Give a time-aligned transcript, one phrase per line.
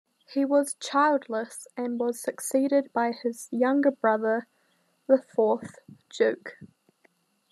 [0.25, 4.47] He was childless and was succeeded by his younger brother,
[5.05, 5.77] the fourth
[6.09, 6.57] Duke.